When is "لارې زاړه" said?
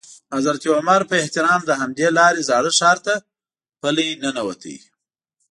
2.17-2.71